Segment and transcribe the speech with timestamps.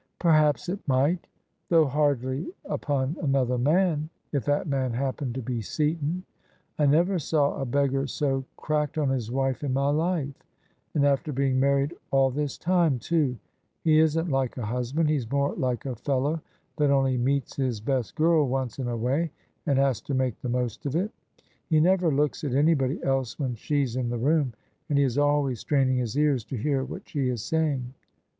[0.27, 1.19] "Perhaps it mi^t:
[1.69, 6.23] though hardly upon another man, if that man happened to be Seaton.
[6.79, 10.41] I never saw a beggar so cracked on his wife in my life:
[10.95, 13.35] and after being married all this time, tool
[13.83, 16.41] He isn't like a husband; he's more like a fellow
[16.77, 19.29] that only meets his best girl once in a way,
[19.67, 21.11] and has to make the most of it.
[21.69, 24.55] He never looks at anybody else when she's in the room,
[24.89, 27.93] and he is always straining his ears to hear what she is saying."